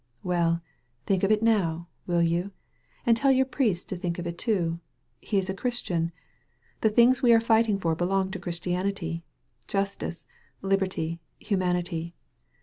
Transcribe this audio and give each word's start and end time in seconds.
"Well, 0.23 0.63
think 1.05 1.21
of 1.21 1.31
it 1.31 1.43
now, 1.43 1.87
wiD 2.07 2.25
you? 2.27 2.51
And 3.05 3.15
tell 3.15 3.31
your 3.31 3.45
priest 3.45 3.87
to 3.89 3.95
think 3.95 4.17
of 4.17 4.25
it, 4.25 4.35
too. 4.39 4.79
He 5.21 5.37
is 5.37 5.47
a 5.47 5.53
Christian. 5.53 6.11
The 6.79 6.89
things 6.89 7.21
we 7.21 7.33
are 7.33 7.39
fighting 7.39 7.77
for 7.77 7.93
belong 7.93 8.31
to 8.31 8.39
Christianity— 8.39 9.21
justice, 9.77 10.25
liberty, 10.63 11.19
humanity. 11.39 12.15